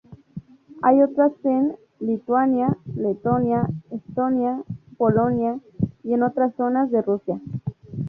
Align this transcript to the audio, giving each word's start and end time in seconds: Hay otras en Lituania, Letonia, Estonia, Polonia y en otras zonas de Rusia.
Hay 0.81 0.99
otras 1.03 1.31
en 1.43 1.75
Lituania, 1.99 2.75
Letonia, 2.95 3.69
Estonia, 3.91 4.63
Polonia 4.97 5.59
y 6.03 6.15
en 6.15 6.23
otras 6.23 6.55
zonas 6.55 6.89
de 6.89 7.03
Rusia. 7.03 7.39